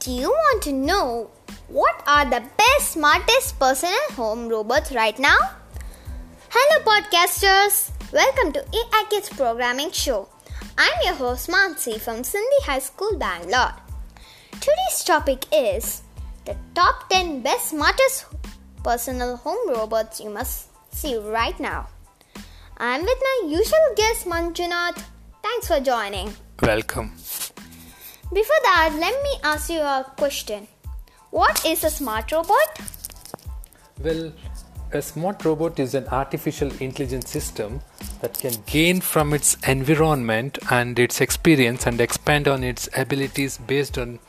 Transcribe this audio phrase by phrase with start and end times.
[0.00, 1.30] Do you want to know
[1.68, 5.36] what are the best, smartest personal home robots right now?
[6.48, 7.90] Hello, podcasters!
[8.10, 10.26] Welcome to AI Kids Programming Show.
[10.78, 13.74] I'm your host Mansi from Sindhi High School, Bangalore.
[14.52, 16.00] Today's topic is
[16.46, 18.24] the top 10 best, smartest
[18.82, 21.88] personal home robots you must see right now.
[22.78, 25.04] I'm with my usual guest Manjunath.
[25.42, 26.32] Thanks for joining.
[26.62, 27.12] Welcome.
[28.32, 30.68] Before that, let me ask you a question.
[31.30, 32.80] What is a smart robot?
[34.00, 34.32] Well,
[34.92, 37.80] a smart robot is an artificial intelligence system
[38.20, 43.98] that can gain from its environment and its experience and expand on its abilities based
[43.98, 44.20] on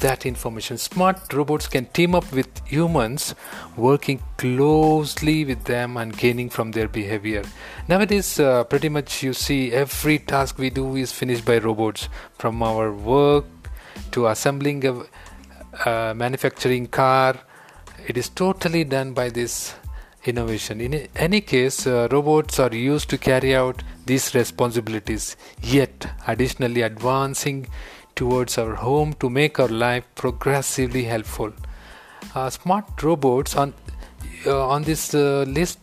[0.00, 0.78] that information.
[0.78, 3.34] Smart robots can team up with humans,
[3.76, 7.42] working closely with them and gaining from their behavior.
[7.88, 12.62] Nowadays, uh, pretty much you see every task we do is finished by robots, from
[12.62, 13.44] our work
[14.12, 17.36] to assembling a, manufacturing car.
[18.06, 19.74] It is totally done by this
[20.24, 20.80] innovation.
[20.80, 27.66] In any case, uh, robots are used to carry out these responsibilities, yet, additionally advancing
[28.20, 31.52] towards our home to make our life progressively helpful.
[32.34, 33.74] Uh, smart robots on
[34.46, 35.78] uh, on this uh, list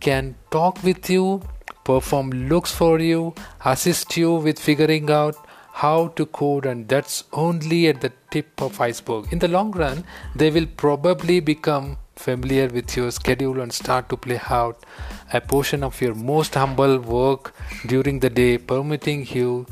[0.00, 1.42] can talk with you,
[1.84, 3.34] perform looks for you,
[3.64, 5.36] assist you with figuring out
[5.72, 10.04] how to code and that's only at the tip of iceberg in the long run
[10.34, 14.84] they will probably become familiar with your schedule and start to play out
[15.32, 17.54] a portion of your most humble work
[17.86, 19.64] during the day permitting you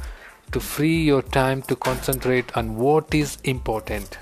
[0.53, 4.19] to free your time to concentrate on what is important.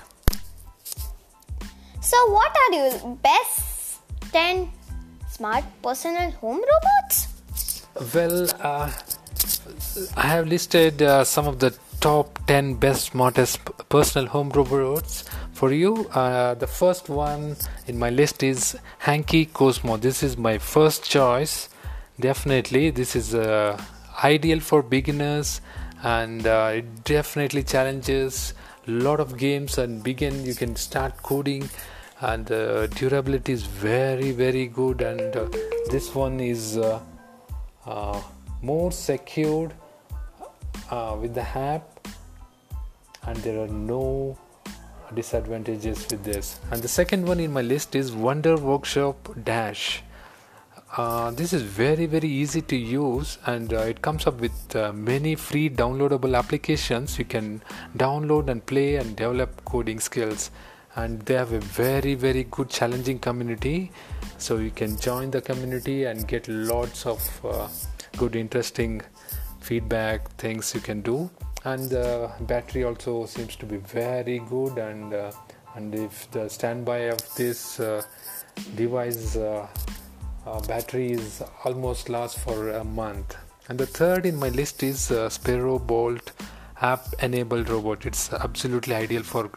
[2.01, 3.99] So, what are your best
[4.31, 4.71] 10
[5.29, 7.27] smart personal home robots?
[8.13, 8.91] Well, uh,
[10.15, 15.71] I have listed uh, some of the top 10 best smartest personal home robots for
[15.71, 16.07] you.
[16.13, 17.55] Uh, the first one
[17.87, 19.97] in my list is Anki Cosmo.
[19.97, 21.69] This is my first choice.
[22.19, 23.81] Definitely, this is uh,
[24.23, 25.61] ideal for beginners
[26.03, 28.53] and uh, it definitely challenges
[28.87, 31.69] a lot of games and begin you can start coding.
[32.19, 35.01] And uh, durability is very very good.
[35.01, 35.47] And uh,
[35.91, 36.99] this one is uh,
[37.85, 38.21] uh,
[38.61, 39.73] more secured
[40.89, 42.07] uh, with the app.
[43.23, 44.37] And there are no
[45.13, 46.59] disadvantages with this.
[46.71, 50.01] And the second one in my list is wonder workshop dash
[50.95, 54.93] uh, this is very very easy to use and uh, it comes up with uh,
[54.93, 57.19] many free downloadable applications.
[57.19, 57.61] You can
[57.97, 60.49] download and play and develop coding skills.
[60.95, 63.91] And they have a very very good challenging community.
[64.37, 67.67] So you can join the community and get lots of uh,
[68.17, 69.01] good interesting
[69.59, 71.29] feedback things you can do.
[71.65, 75.31] And the battery also seems to be very good and uh,
[75.75, 77.79] and if the standby of this
[78.75, 79.37] device
[80.47, 83.35] uh, battery is almost lasts for a month.
[83.69, 86.31] And the third in my list is uh, Sphero bolt
[86.81, 88.05] app enabled robot.
[88.05, 89.51] It's absolutely ideal for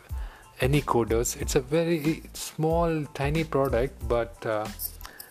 [0.61, 1.41] any coders.
[1.41, 4.67] It's a very small tiny product but uh,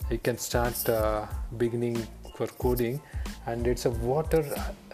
[0.09, 1.25] you can start uh,
[1.57, 3.01] beginning for coding.
[3.45, 4.45] And it's a water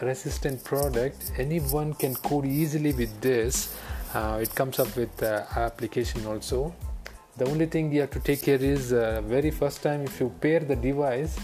[0.02, 1.32] resistant product.
[1.38, 3.76] Anyone can code easily with this.
[4.14, 6.74] Uh, it comes up with uh, application also
[7.36, 10.28] the only thing you have to take care is uh, very first time if you
[10.40, 11.38] pair the device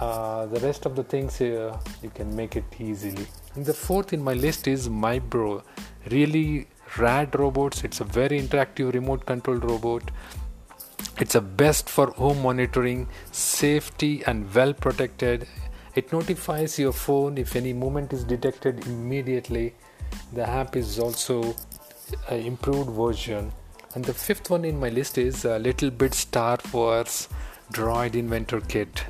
[0.00, 3.26] uh, the rest of the things uh, you can make it easily.
[3.54, 5.62] And the fourth in my list is MiBro
[6.10, 6.66] really
[6.98, 7.84] rad robots.
[7.84, 10.10] It's a very interactive remote control robot.
[11.18, 15.46] It's a best for home monitoring safety and well protected.
[15.94, 19.74] It notifies your phone if any movement is detected immediately.
[20.32, 21.54] The app is also
[22.28, 23.52] an improved version
[23.94, 27.28] and the fifth one in my list is a Little Bit Star Wars
[27.72, 29.04] Droid Inventor Kit.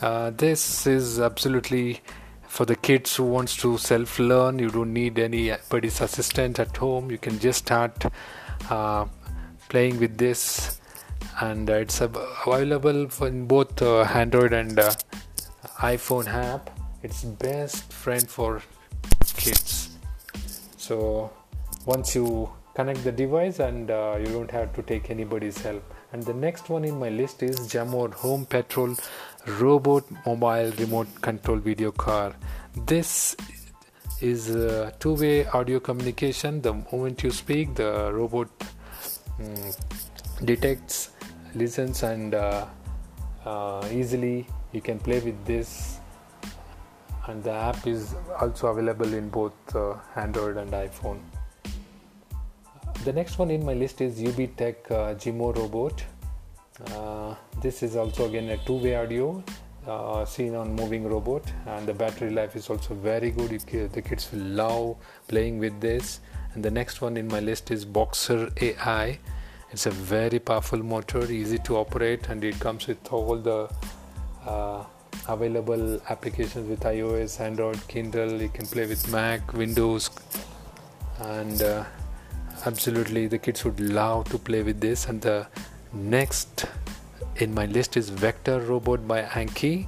[0.00, 2.00] Uh, this is absolutely
[2.48, 4.58] for the kids who wants to self-learn.
[4.58, 7.10] You don't need anybody's assistant at home.
[7.10, 8.06] You can just start
[8.70, 9.04] uh,
[9.68, 10.80] playing with this,
[11.40, 14.94] and uh, it's available in both uh, Android and uh,
[15.80, 16.70] iPhone app.
[17.02, 18.62] It's best friend for
[19.36, 19.90] kids.
[20.78, 21.30] So
[21.84, 25.82] once you connect the device and uh, you don't have to take anybody's help.
[26.12, 28.94] And the next one in my list is Jamor Home Patrol
[29.60, 32.34] Robot Mobile Remote Control Video Car.
[32.86, 33.34] This
[34.20, 36.60] is a two-way audio communication.
[36.60, 38.48] The moment you speak the robot
[39.40, 39.72] um,
[40.44, 41.10] detects
[41.54, 42.66] listens and uh,
[43.46, 45.98] uh, easily you can play with this.
[47.26, 51.20] And the app is also available in both uh, android and iphone
[53.06, 56.02] the next one in my list is UBTECH uh, Jimu robot.
[56.90, 59.44] Uh, this is also again a two-way audio
[59.86, 63.50] uh, seen on moving robot and the battery life is also very good.
[63.92, 64.96] The kids will love
[65.28, 66.18] playing with this.
[66.54, 69.18] And the next one in my list is boxer ai
[69.70, 73.68] it's a very powerful motor easy to operate and it comes with all the
[74.46, 74.84] uh,
[75.28, 78.42] available applications with ios android kindle.
[78.42, 80.10] You can play with mac windows
[81.20, 81.84] and uh,
[82.64, 85.06] absolutely the kids would love to play with this.
[85.06, 85.46] And the
[85.92, 86.66] next
[87.36, 89.86] in my list is vector robot by anki.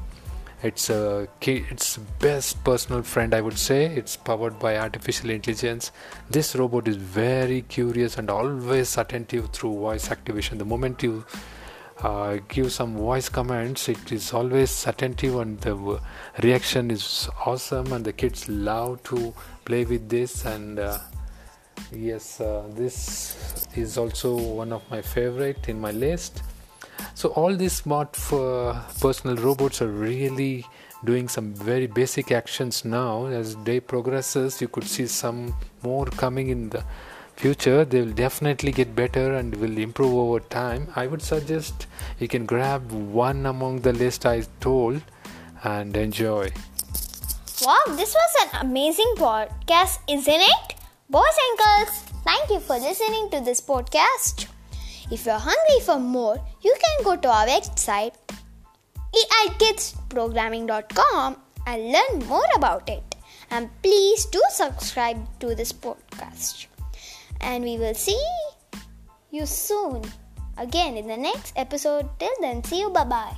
[0.62, 3.86] It's a it's best personal friend i would say.
[3.86, 5.92] It's powered by artificial intelligence.
[6.28, 10.58] This robot is very curious and always attentive through voice activation.
[10.58, 11.24] The moment you
[12.00, 16.00] uh, give some voice commands it is always attentive and the
[16.42, 17.92] reaction is awesome.
[17.92, 19.32] And the kids love to
[19.64, 20.98] play with this and uh,
[21.92, 26.42] yes uh, this is also one of my favorite in my list.
[27.14, 30.66] So all these smart uh, personal robots are really
[31.04, 33.26] doing some very basic actions now.
[33.26, 36.84] As day progresses you could see some more coming in the
[37.36, 37.84] future.
[37.84, 40.88] They will definitely get better and will improve over time.
[40.96, 41.86] I would suggest
[42.18, 45.02] you can grab one among the list i told
[45.62, 46.50] and enjoy.
[47.64, 50.67] Wow this was an amazing podcast isn't it
[51.08, 54.48] boys and girls thank you for listening to this podcast
[55.10, 58.12] if you're hungry for more, you can go to our website
[59.46, 63.16] aikidsprogramming.com and learn more about it.
[63.50, 66.66] And please do subscribe to this podcast.
[67.40, 68.22] And we will see
[69.30, 70.02] you soon
[70.58, 72.10] again in the next episode.
[72.18, 72.90] Till then, see you.
[72.90, 73.36] Bye bye.